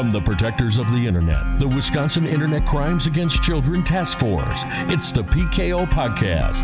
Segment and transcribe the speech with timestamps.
[0.00, 5.12] From the protectors of the internet, the Wisconsin Internet Crimes Against Children Task Force, it's
[5.12, 6.62] the PKO Podcast.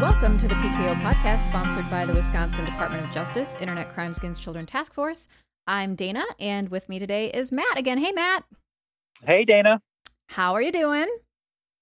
[0.00, 4.40] Welcome to the PKO Podcast, sponsored by the Wisconsin Department of Justice Internet Crimes Against
[4.40, 5.26] Children Task Force.
[5.66, 7.98] I'm Dana, and with me today is Matt again.
[7.98, 8.44] Hey, Matt.
[9.24, 9.82] Hey, Dana.
[10.28, 11.08] How are you doing?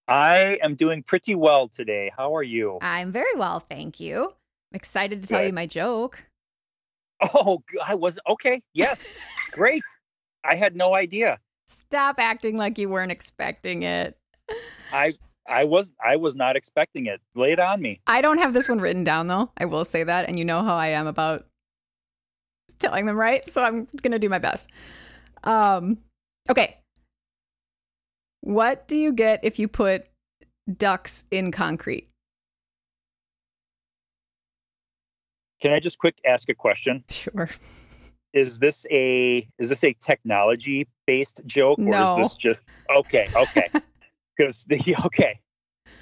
[0.08, 2.10] I am doing pretty well today.
[2.16, 2.78] How are you?
[2.80, 4.22] I'm very well, thank you.
[4.24, 5.48] I'm excited to tell Good.
[5.48, 6.24] you my joke.
[7.34, 8.62] Oh, I was okay.
[8.72, 9.18] Yes,
[9.52, 9.82] great.
[10.48, 11.38] I had no idea.
[11.66, 14.16] Stop acting like you weren't expecting it.
[14.92, 15.14] I
[15.46, 17.20] I was I was not expecting it.
[17.34, 18.00] Lay it on me.
[18.06, 19.50] I don't have this one written down though.
[19.58, 21.46] I will say that, and you know how I am about
[22.78, 24.70] telling them right, so I'm gonna do my best.
[25.44, 25.98] Um,
[26.48, 26.78] okay.
[28.40, 30.06] What do you get if you put
[30.74, 32.08] ducks in concrete?
[35.60, 37.04] Can I just quick ask a question?
[37.10, 37.50] Sure.
[38.38, 42.04] Is this a is this a technology based joke or No.
[42.04, 43.26] is this just okay?
[43.34, 43.68] Okay,
[44.36, 45.40] because the okay.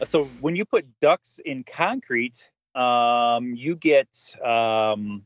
[0.04, 4.08] So when you put ducks in concrete, um, you get
[4.44, 5.22] um,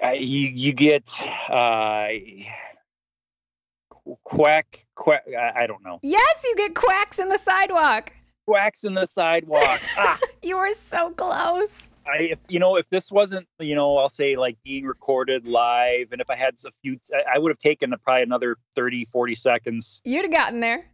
[0.00, 1.10] uh, you you get
[1.50, 2.08] uh,
[4.22, 5.24] quack quack.
[5.36, 5.98] I, I don't know.
[6.02, 8.12] Yes, you get quacks in the sidewalk.
[8.46, 9.80] Quacks in the sidewalk.
[9.96, 11.90] ah, You were so close.
[12.10, 16.08] I if, you know if this wasn't you know I'll say like being recorded live,
[16.12, 19.34] and if I had a few, I- I would have taken probably another 30, 40
[19.34, 20.00] seconds.
[20.04, 20.86] You'd have gotten there.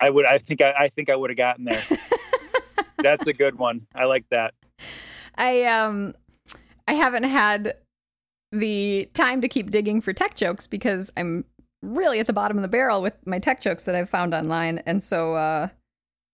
[0.00, 0.26] I would.
[0.26, 0.60] I think.
[0.60, 1.82] I, I think I would have gotten there.
[2.98, 3.86] That's a good one.
[3.94, 4.54] I like that.
[5.36, 6.14] I um
[6.88, 7.76] I haven't had
[8.52, 11.44] the time to keep digging for tech jokes because I'm
[11.82, 14.78] really at the bottom of the barrel with my tech jokes that I've found online.
[14.86, 15.68] And so uh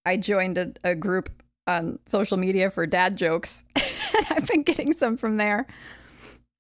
[0.07, 1.29] I joined a, a group
[1.67, 3.65] on social media for dad jokes.
[3.77, 5.67] and I've been getting some from there.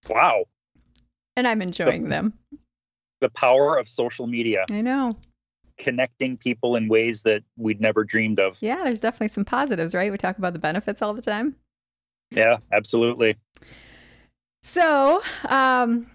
[0.09, 0.45] Wow.
[1.37, 2.35] And I'm enjoying them.
[3.21, 5.17] The power of social media, I know.
[5.79, 8.59] connecting people in ways that we'd never dreamed of.
[8.61, 10.11] Yeah, there's definitely some positives, right?
[10.11, 11.55] We talk about the benefits all the time.
[12.33, 13.37] Yeah, absolutely.
[14.63, 16.07] So, um,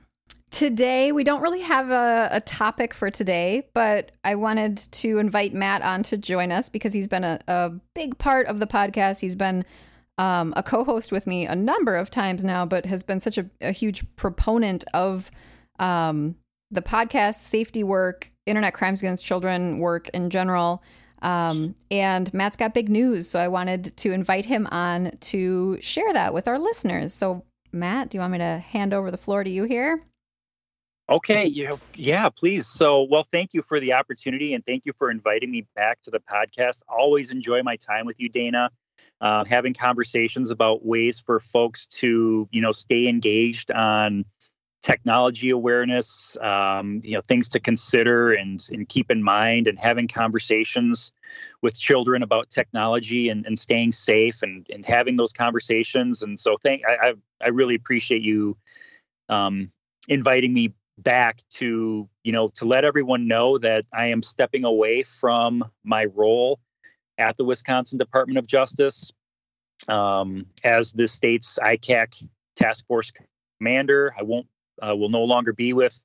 [0.51, 5.53] today we don't really have a, a topic for today, but I wanted to invite
[5.53, 9.21] Matt on to join us because he's been a, a big part of the podcast.
[9.21, 9.65] He's been
[10.17, 13.37] um, a co host with me a number of times now, but has been such
[13.37, 15.29] a, a huge proponent of
[15.79, 16.35] um,
[16.71, 20.83] the podcast, safety work, internet crimes against children work in general.
[21.21, 26.13] Um, and Matt's got big news, so I wanted to invite him on to share
[26.13, 27.13] that with our listeners.
[27.13, 30.03] So, Matt, do you want me to hand over the floor to you here?
[31.09, 31.45] Okay,
[31.95, 32.67] yeah, please.
[32.67, 36.11] So, well, thank you for the opportunity and thank you for inviting me back to
[36.11, 36.81] the podcast.
[36.89, 38.71] Always enjoy my time with you, Dana.
[39.21, 44.25] Uh, having conversations about ways for folks to, you know, stay engaged on
[44.81, 50.07] technology awareness, um, you know, things to consider and and keep in mind, and having
[50.07, 51.11] conversations
[51.61, 56.21] with children about technology and, and staying safe and and having those conversations.
[56.21, 57.13] And so, thank I I,
[57.45, 58.57] I really appreciate you
[59.29, 59.71] um,
[60.09, 65.03] inviting me back to you know to let everyone know that I am stepping away
[65.03, 66.59] from my role
[67.17, 69.11] at the Wisconsin Department of Justice
[69.87, 73.11] um, as the state's ICAC task force
[73.59, 74.13] commander.
[74.17, 74.47] I won't
[74.85, 76.01] uh, will no longer be with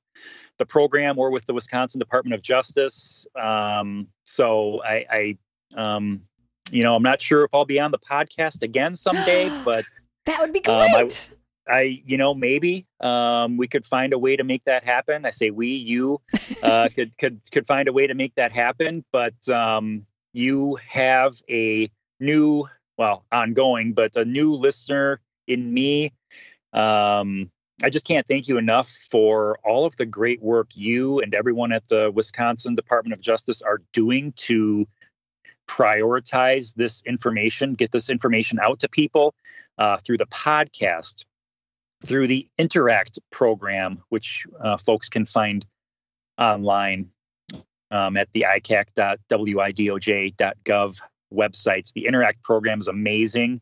[0.57, 3.25] the program or with the Wisconsin Department of Justice.
[3.39, 5.37] Um, so I, I
[5.75, 6.21] um,
[6.71, 9.85] you know, I'm not sure if I'll be on the podcast again someday, but
[10.25, 11.35] That would be Um, I- great.
[11.67, 15.25] I, you know, maybe um, we could find a way to make that happen.
[15.25, 16.19] I say we, you,
[16.63, 19.03] uh, could could could find a way to make that happen.
[19.11, 22.65] But um, you have a new,
[22.97, 26.11] well, ongoing, but a new listener in me.
[26.73, 27.51] Um,
[27.83, 31.71] I just can't thank you enough for all of the great work you and everyone
[31.71, 34.87] at the Wisconsin Department of Justice are doing to
[35.67, 39.33] prioritize this information, get this information out to people
[39.77, 41.23] uh, through the podcast,
[42.05, 45.65] through the Interact program, which uh, folks can find
[46.37, 47.09] online
[47.91, 51.01] um, at the icac.widoj.gov
[51.33, 51.93] websites.
[51.93, 53.61] The Interact program is amazing.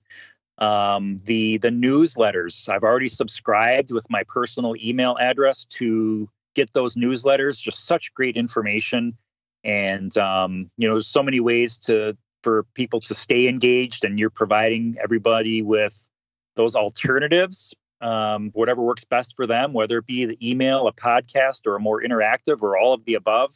[0.58, 6.96] Um, the the newsletters I've already subscribed with my personal email address to get those
[6.96, 7.62] newsletters.
[7.62, 9.18] Just such great information,
[9.64, 14.20] and um, you know, there's so many ways to for people to stay engaged, and
[14.20, 16.08] you're providing everybody with
[16.56, 21.66] those alternatives um, whatever works best for them, whether it be the email, a podcast,
[21.66, 23.52] or a more interactive, or all of the above.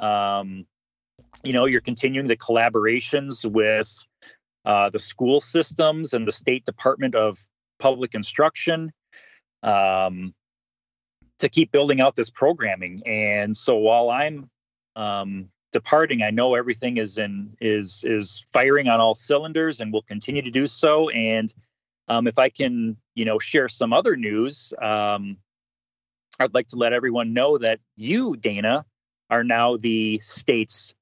[0.00, 0.66] Um,
[1.42, 3.92] you know, you're continuing the collaborations with
[4.64, 7.38] uh, the school systems and the State Department of
[7.78, 8.92] Public Instruction.
[9.62, 10.34] Um,
[11.38, 13.02] to keep building out this programming.
[13.06, 14.48] And so while I'm
[14.94, 20.02] um, departing, I know everything is in is is firing on all cylinders, and will
[20.02, 21.08] continue to do so.
[21.10, 21.52] And
[22.08, 25.36] um, if I can, you know, share some other news, um,
[26.38, 28.84] I'd like to let everyone know that you, Dana,
[29.30, 30.94] are now the state's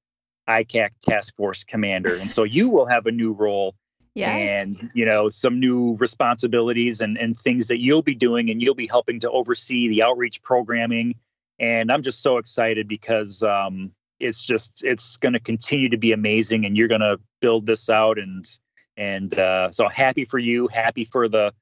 [0.49, 3.75] ICAC task force commander, and so you will have a new role
[4.15, 4.49] Yes.
[4.79, 8.73] and you know some new responsibilities and and things that you'll be doing and you'll
[8.73, 11.15] be helping to oversee the outreach programming
[11.59, 13.91] and i'm just so excited because um
[14.21, 17.89] it's just it's going to continue to be amazing and you're going to build this
[17.89, 18.57] out and
[18.97, 21.53] and uh so happy for you happy for the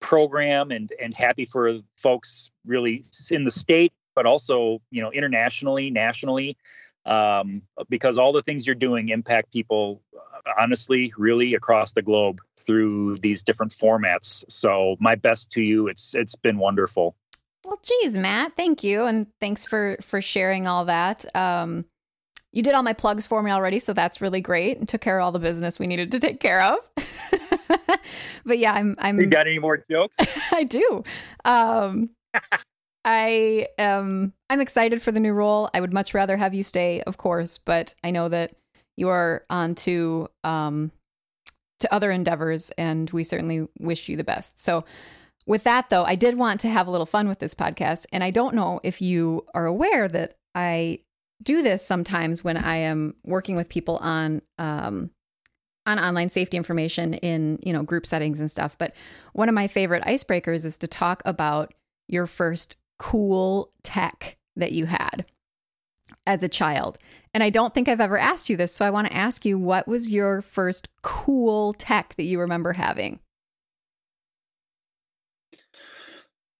[0.00, 5.90] program and and happy for folks really in the state but also you know internationally
[5.90, 6.56] nationally
[7.04, 12.40] um, because all the things you're doing impact people uh, honestly really across the globe
[12.58, 14.44] through these different formats.
[14.48, 15.88] So my best to you.
[15.88, 17.16] It's it's been wonderful.
[17.64, 21.24] Well, geez, Matt, thank you, and thanks for for sharing all that.
[21.34, 21.84] Um,
[22.52, 25.18] you did all my plugs for me already, so that's really great, and took care
[25.18, 26.78] of all the business we needed to take care of.
[28.44, 30.18] but yeah, I'm I'm you got any more jokes
[30.52, 31.02] I do.
[31.44, 32.10] Um,
[33.04, 34.32] I am.
[34.48, 35.70] I'm excited for the new role.
[35.74, 38.54] I would much rather have you stay, of course, but I know that
[38.96, 40.92] you are on to um,
[41.80, 44.60] to other endeavors, and we certainly wish you the best.
[44.60, 44.84] So,
[45.46, 48.22] with that, though, I did want to have a little fun with this podcast, and
[48.22, 51.00] I don't know if you are aware that I
[51.42, 55.10] do this sometimes when I am working with people on um,
[55.84, 58.76] on online safety information in you know group settings and stuff.
[58.78, 58.94] But
[59.32, 61.74] one of my favorite icebreakers is to talk about
[62.08, 65.24] your first cool tech that you had
[66.26, 66.98] as a child.
[67.34, 69.58] And I don't think I've ever asked you this, so I want to ask you
[69.58, 73.18] what was your first cool tech that you remember having?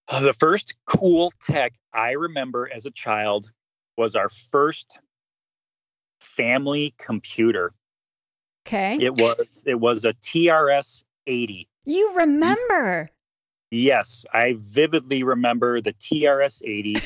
[0.08, 3.50] Uh, the first cool tech i remember as a child
[3.96, 5.00] was our first
[6.20, 7.72] family computer
[8.66, 8.96] Okay.
[9.00, 13.10] it was it was a trs 80 You remember.
[13.72, 16.96] yes i vividly remember the trs 80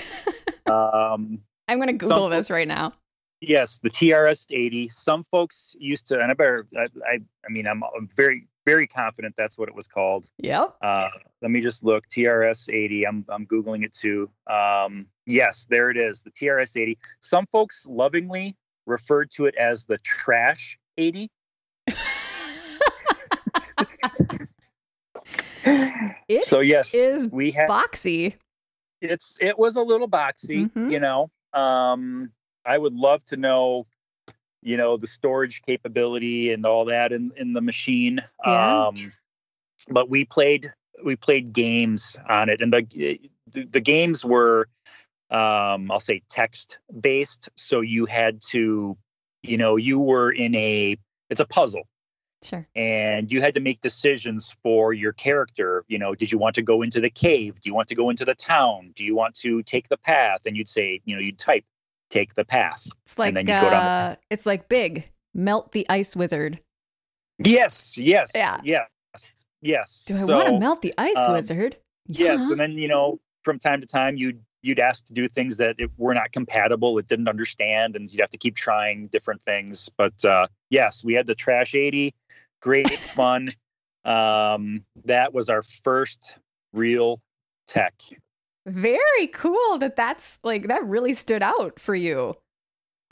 [0.70, 2.92] um I'm going to Google Some- this right now.
[3.40, 4.88] Yes, the TRS 80.
[4.88, 8.86] Some folks used to, and I better, I, I, I mean, I'm, I'm very, very
[8.86, 10.28] confident that's what it was called.
[10.38, 10.74] Yep.
[10.82, 11.08] Uh,
[11.40, 12.06] let me just look.
[12.08, 13.06] TRS 80.
[13.06, 14.28] I'm, I'm googling it too.
[14.48, 16.20] Um, yes, there it is.
[16.22, 16.98] The TRS 80.
[17.22, 18.54] Some folks lovingly
[18.84, 21.30] referred to it as the Trash 80.
[26.28, 27.68] It so yes, is we had.
[27.68, 28.34] boxy.
[29.00, 30.90] It's it was a little boxy, Mhm.
[30.90, 31.30] you know.
[31.52, 32.32] Um,
[32.64, 33.86] I would love to know,
[34.66, 38.20] you know, the storage capability and all that in in the machine.
[38.44, 38.86] Yeah.
[38.88, 39.12] Um,
[39.88, 40.72] but we played
[41.04, 43.20] we played games on it, and the
[43.52, 44.68] the, the games were,
[45.30, 47.48] um, I'll say text based.
[47.56, 48.96] So you had to,
[49.42, 50.98] you know, you were in a
[51.30, 51.86] it's a puzzle
[52.42, 52.66] Sure.
[52.76, 55.84] and you had to make decisions for your character.
[55.88, 57.60] You know, did you want to go into the cave?
[57.60, 58.92] Do you want to go into the town?
[58.94, 60.42] Do you want to take the path?
[60.46, 61.64] And you'd say, you know, you'd type,
[62.10, 62.86] take the path.
[63.04, 65.10] It's like then you go down the uh, it's like big.
[65.34, 66.60] Melt the ice wizard.
[67.38, 68.58] Yes, yes, Yeah.
[68.64, 70.04] yes, yes.
[70.06, 71.76] Do I So, want to melt the ice um, wizard?
[72.06, 75.58] Yes, and then you know, from time to time, you'd you'd ask to do things
[75.58, 76.96] that it, were not compatible.
[76.98, 79.90] It didn't understand, and you'd have to keep trying different things.
[79.98, 82.14] But uh, yes, we had the Trash eighty.
[82.62, 83.50] Great fun.
[84.04, 86.36] Um, that was our first
[86.72, 87.20] real
[87.66, 87.94] tech.
[88.66, 92.34] Very cool that that's like that really stood out for you.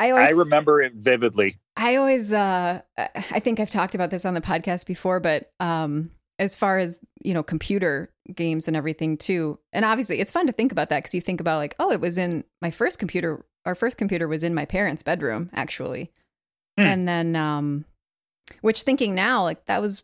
[0.00, 1.56] I always I remember it vividly.
[1.76, 6.11] I always uh I think I've talked about this on the podcast before, but um
[6.40, 9.61] as far as, you know, computer games and everything too.
[9.73, 12.00] And obviously it's fun to think about that cuz you think about like, oh, it
[12.00, 16.11] was in my first computer our first computer was in my parents' bedroom actually.
[16.76, 16.84] Hmm.
[16.84, 17.84] And then um
[18.61, 20.02] which thinking now like that was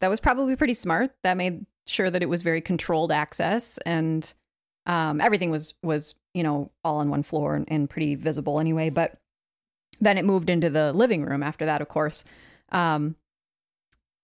[0.00, 1.14] that was probably pretty smart.
[1.22, 4.34] That made sure that it was very controlled access and
[4.86, 8.90] um, everything was was you know all on one floor and, and pretty visible anyway.
[8.90, 9.18] But
[10.00, 12.24] then it moved into the living room after that, of course.
[12.70, 13.16] Um,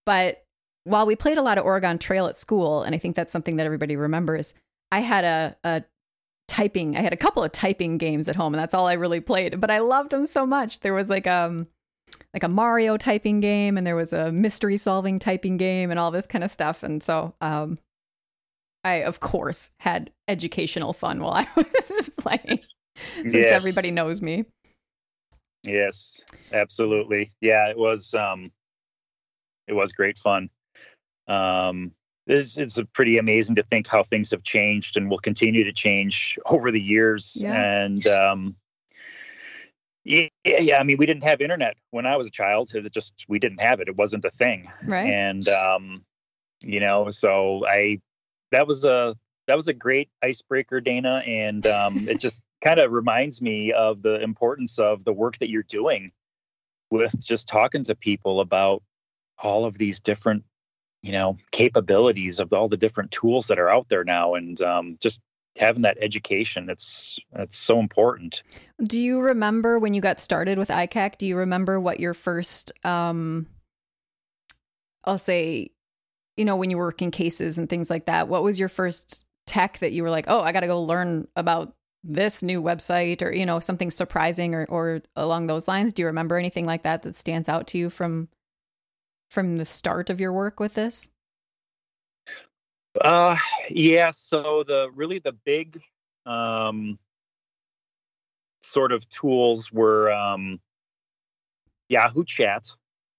[0.04, 0.44] but
[0.84, 3.56] while we played a lot of Oregon Trail at school, and I think that's something
[3.56, 4.54] that everybody remembers,
[4.90, 5.84] I had a, a
[6.48, 6.96] typing.
[6.96, 9.60] I had a couple of typing games at home, and that's all I really played.
[9.60, 10.80] But I loved them so much.
[10.80, 11.68] There was like um
[12.34, 16.10] like a Mario typing game, and there was a mystery solving typing game, and all
[16.10, 16.82] this kind of stuff.
[16.82, 17.78] And so um,
[18.88, 22.60] I of course had educational fun while I was playing,
[22.96, 23.52] since Yes.
[23.52, 24.44] everybody knows me.
[25.64, 26.20] Yes,
[26.52, 27.30] absolutely.
[27.40, 28.50] Yeah, it was um
[29.66, 30.50] it was great fun.
[31.26, 31.92] Um
[32.28, 36.38] it's, it's pretty amazing to think how things have changed and will continue to change
[36.50, 37.38] over the years.
[37.40, 37.54] Yeah.
[37.54, 38.56] And um,
[40.04, 42.74] yeah, yeah, I mean, we didn't have internet when I was a child.
[42.74, 43.88] It just we didn't have it.
[43.88, 44.70] It wasn't a thing.
[44.84, 45.10] Right.
[45.10, 46.04] And um,
[46.62, 48.00] you know, so I
[48.50, 52.92] that was a that was a great icebreaker, Dana, and um, it just kind of
[52.92, 56.12] reminds me of the importance of the work that you're doing
[56.90, 58.82] with just talking to people about
[59.38, 60.44] all of these different
[61.02, 64.96] you know capabilities of all the different tools that are out there now and um,
[65.00, 65.20] just
[65.56, 68.42] having that education it's it's so important
[68.82, 71.18] Do you remember when you got started with ICAC?
[71.18, 73.48] Do you remember what your first, um,
[75.04, 75.70] I'll say,
[76.38, 78.28] you know, when you were working cases and things like that?
[78.28, 81.26] What was your first tech that you were like, oh, I got to go learn
[81.36, 85.92] about this new website or you know something surprising or or along those lines?
[85.92, 88.28] Do you remember anything like that that stands out to you from
[89.30, 91.10] from the start of your work with this?
[93.02, 93.36] uh
[93.70, 95.80] yeah so the really the big
[96.26, 96.98] um
[98.60, 100.58] sort of tools were um
[101.88, 102.64] yahoo chat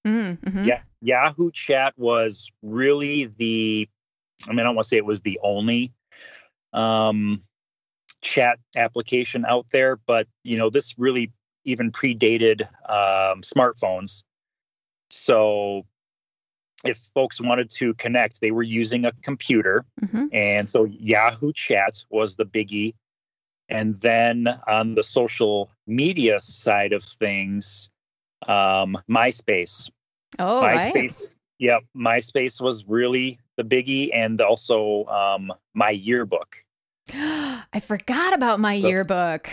[0.06, 0.64] Mm-hmm.
[0.64, 3.88] yeah yahoo chat was really the
[4.48, 5.92] i mean i don't want to say it was the only
[6.74, 7.42] um
[8.22, 11.32] chat application out there but you know this really
[11.66, 14.24] even predated um, smartphones
[15.10, 15.86] so
[16.86, 20.26] if folks wanted to connect they were using a computer Mm-hmm.
[20.32, 22.94] and so yahoo chat was the biggie
[23.68, 27.90] and then on the social media side of things
[28.48, 29.90] um, myspace
[30.38, 30.94] Oh, right.
[30.94, 31.34] MySpace.
[31.58, 36.54] Yep, MySpace was really the biggie, and also um, MyYearbook.
[37.14, 39.50] I forgot about my So- yearbook.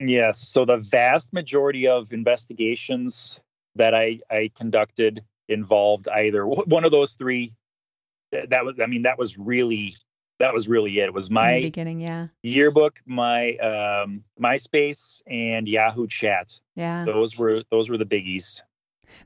[0.00, 3.38] Yes, so the vast majority of investigations
[3.76, 7.52] that I I conducted involved either one of those three.
[8.32, 9.94] That was, I mean, that was really
[10.38, 11.04] that was really it.
[11.04, 16.58] It was my beginning, yeah, yearbook, my um, MySpace, and Yahoo Chat.
[16.74, 17.04] yeah.
[17.04, 18.60] Those were those were the biggies.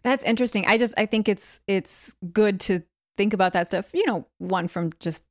[0.03, 0.65] That's interesting.
[0.67, 2.83] I just I think it's it's good to
[3.17, 3.91] think about that stuff.
[3.95, 5.25] You know, one from just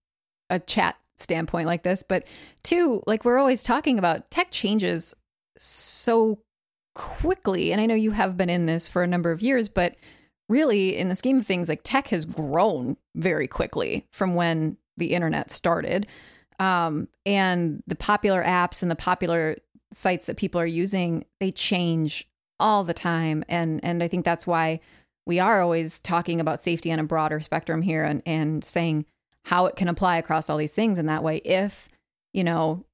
[0.50, 2.28] a chat standpoint like this, but
[2.64, 5.14] two, like we're always talking about tech changes
[5.58, 6.40] so
[6.96, 7.72] quickly.
[7.72, 9.96] And I know you have been in this for a number of years, but
[10.50, 15.14] really in the scheme of things, like tech has grown very quickly from when the
[15.14, 16.08] internet started.
[16.60, 19.58] Um, and the popular apps and the popular
[19.94, 22.28] sites that people are using, they change
[22.60, 23.44] all the time.
[23.48, 24.80] And and I think that's why
[25.26, 29.06] we are always talking about safety on a broader spectrum here and, and saying
[29.46, 30.98] how it can apply across all these things.
[30.98, 31.90] And that way, if,
[32.34, 32.86] you know,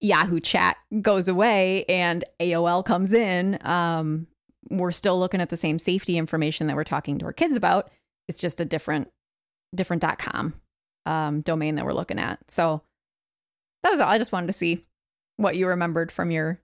[0.00, 4.26] Yahoo chat goes away and AOL comes in, um,
[4.70, 7.90] we're still looking at the same safety information that we're talking to our kids about.
[8.28, 9.10] It's just a different
[9.74, 10.54] different dot .com
[11.06, 12.38] um, domain that we're looking at.
[12.50, 12.82] So
[13.82, 14.08] that was all.
[14.08, 14.84] I just wanted to see
[15.36, 16.58] what you remembered from your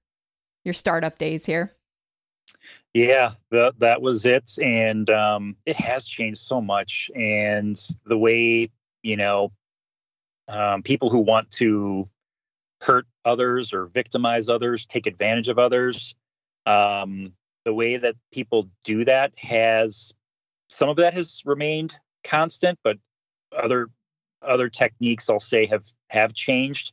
[0.65, 1.73] your startup days here.
[2.95, 7.11] Yeah, that that was it, and um, it has changed so much.
[7.15, 8.71] And the way
[9.03, 9.53] you know,
[10.49, 12.09] um, people who want to
[12.81, 16.15] hurt others or victimize others, take advantage of others,
[16.67, 17.33] um,
[17.65, 20.15] the way that people do that has
[20.69, 22.97] some of that has remained constant, but
[23.57, 23.89] other
[24.43, 26.93] other techniques I'll say have have changed.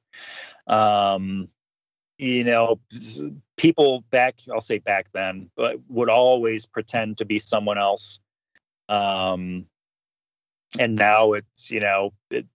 [0.67, 1.49] Um,
[2.17, 2.79] you know,
[3.57, 8.19] people back I'll say back then, but would always pretend to be someone else.
[8.89, 9.65] Um,
[10.79, 12.45] and now it's you know it,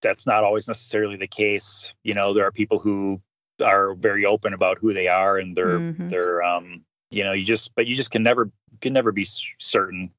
[0.00, 1.92] that's not always necessarily the case.
[2.04, 3.20] You know, there are people who
[3.62, 6.08] are very open about who they are and they're Mhm.
[6.10, 8.50] they're um you know you just but you just can never
[8.80, 9.26] can never be
[9.58, 10.12] certain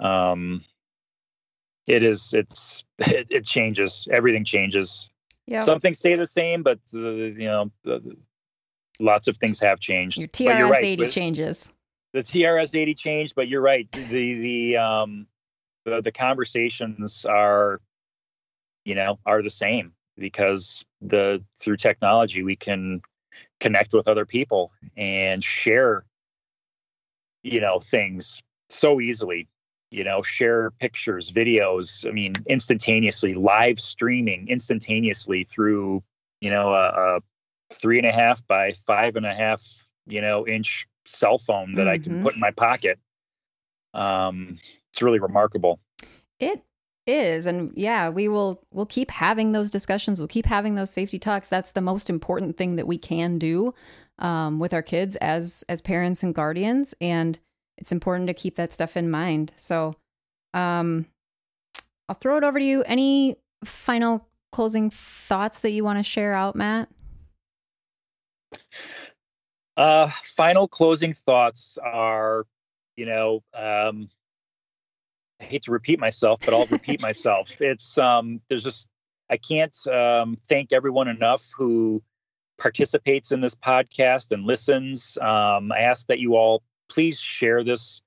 [0.00, 0.64] um
[1.88, 5.10] it is it's it, it changes everything changes
[5.46, 5.60] Yeah.
[5.60, 7.98] some things stay the same but uh, you know uh,
[9.00, 11.70] lots of things have changed your TRS right, 80 with- changes.
[12.12, 13.88] the TRS 80 changed, but you're right.
[13.92, 15.26] The the um
[15.84, 17.80] the the conversations are
[18.84, 23.00] you know are the same because the through technology we can
[23.60, 26.04] connect with other people and share
[27.42, 29.46] you know things so easily
[29.90, 36.02] you know share pictures videos i mean instantaneously live streaming instantaneously through
[36.40, 37.20] you know a, a
[37.72, 39.62] three and a half by five and a half
[40.06, 42.22] you know inch cell phone that i can Mhm.
[42.22, 42.98] put in my pocket
[43.94, 44.58] um
[44.90, 45.80] it's really remarkable
[46.38, 46.62] It
[47.06, 50.18] is and yeah, we will we'll keep having those discussions.
[50.20, 51.48] We'll keep having those safety talks.
[51.48, 53.72] That's the most important thing that we can do
[54.18, 57.38] um, with our kids as as parents and guardians and
[57.78, 59.52] it's important to keep that stuff in mind.
[59.56, 59.94] So
[60.54, 61.06] um
[62.08, 62.82] I'll throw it over to you.
[62.84, 66.88] Any final closing thoughts that you want to share out, Matt?
[69.76, 72.46] Uh, final closing thoughts are,
[72.96, 74.08] you know, um,
[75.40, 77.60] I hate to repeat myself, but I'll repeat myself.
[77.60, 78.88] It's um, there's just
[79.30, 82.02] I can't um, thank everyone enough who
[82.58, 85.16] participates in this podcast and listens.
[85.20, 88.00] Um, I ask that you all please share this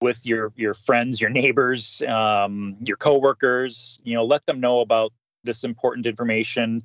[0.00, 4.00] with your your friends, your neighbors, um, your coworkers.
[4.02, 5.12] You know, let them know about
[5.44, 6.84] this important information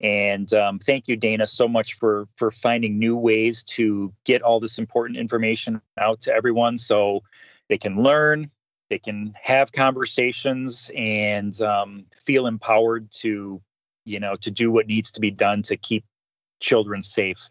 [0.00, 4.58] and um, thank you, Dana, so much for for finding new ways to get all
[4.58, 7.22] this important information out to everyone, so
[7.68, 8.50] they can learn,
[8.88, 13.60] they can have conversations, and um, feel empowered to,
[14.06, 16.04] you know, to do what needs to be done to keep
[16.60, 17.50] children safe.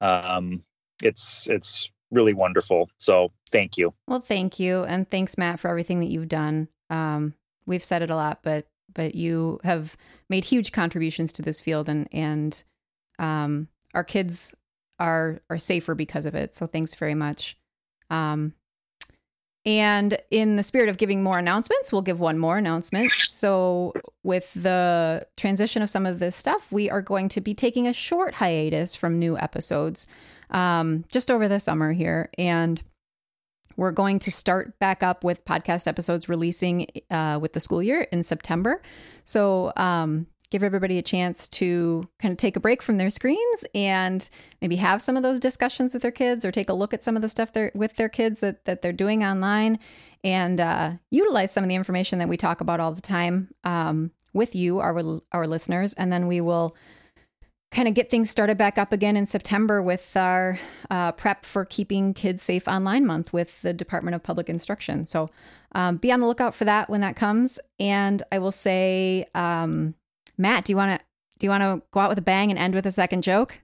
[0.00, 0.62] Um,
[1.02, 2.90] it's it's really wonderful.
[2.98, 3.94] So thank you.
[4.06, 6.68] Well, thank you, and thanks, Matt, for everything that you've done.
[6.90, 7.34] Um,
[7.66, 9.96] we've said it a lot, but but you have
[10.28, 12.64] made huge contributions to this field and and
[13.18, 14.54] um, our kids
[14.98, 16.54] are are safer because of it.
[16.54, 17.58] So thanks very much.
[18.10, 18.54] Um,
[19.66, 23.12] and in the spirit of giving more announcements, we'll give one more announcement.
[23.28, 27.86] So, with the transition of some of this stuff, we are going to be taking
[27.86, 30.06] a short hiatus from new episodes
[30.50, 32.30] um, just over the summer here.
[32.38, 32.82] And
[33.76, 38.02] we're going to start back up with podcast episodes releasing uh, with the school year
[38.12, 38.80] in September.
[39.24, 43.64] So, um, give everybody a chance to kind of take a break from their screens
[43.74, 44.30] and
[44.62, 47.16] maybe have some of those discussions with their kids or take a look at some
[47.16, 49.78] of the stuff they're with their kids that, that they're doing online
[50.24, 54.10] and uh, utilize some of the information that we talk about all the time um,
[54.32, 55.94] with you, our, our listeners.
[55.94, 56.76] And then we will
[57.70, 60.58] kind of get things started back up again in September with our
[60.90, 65.04] uh, prep for keeping kids safe online month with the Department of Public Instruction.
[65.04, 65.28] So
[65.72, 67.60] um, be on the lookout for that when that comes.
[67.78, 69.94] And I will say, um,
[70.38, 71.04] Matt, do you want to
[71.38, 73.60] do you want to go out with a bang and end with a second joke?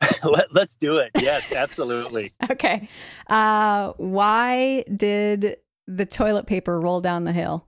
[0.24, 1.10] Let, us do it.
[1.16, 2.34] Yes, absolutely.
[2.50, 2.88] okay.
[3.28, 5.56] Uh, why did
[5.86, 7.66] the toilet paper roll down the hill?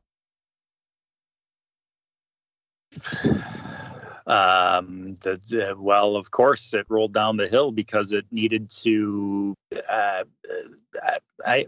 [4.26, 9.54] um, the, uh, well, of course, it rolled down the hill because it needed to.
[9.90, 10.24] Uh,
[11.46, 11.66] I,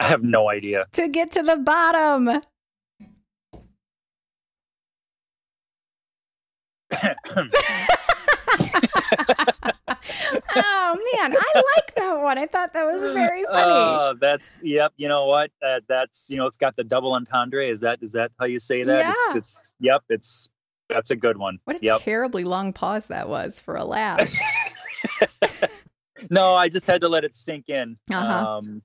[0.00, 0.86] I have no idea.
[0.92, 2.40] To get to the bottom.
[10.56, 12.38] Oh man, I like that one.
[12.38, 13.62] I thought that was very funny.
[13.62, 14.92] Uh, that's yep.
[14.96, 15.50] You know what?
[15.64, 17.66] Uh, that's you know, it's got the double entendre.
[17.66, 19.04] Is that is that how you say that?
[19.04, 19.12] Yeah.
[19.12, 20.02] It's, it's yep.
[20.08, 20.50] It's
[20.88, 21.58] that's a good one.
[21.64, 22.00] What a yep.
[22.02, 24.20] terribly long pause that was for a laugh.
[26.30, 27.96] no, I just had to let it sink in.
[28.10, 28.58] Uh-huh.
[28.58, 28.82] Um,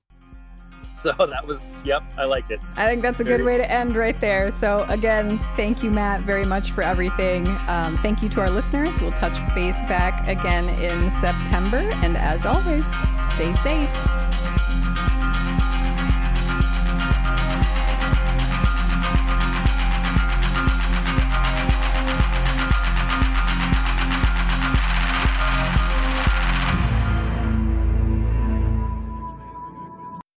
[0.96, 2.60] so that was, yep, I liked it.
[2.76, 4.50] I think that's a good way to end right there.
[4.50, 7.46] So, again, thank you, Matt, very much for everything.
[7.68, 9.00] Um, thank you to our listeners.
[9.00, 11.78] We'll touch base back again in September.
[12.02, 12.86] And as always,
[13.34, 14.23] stay safe.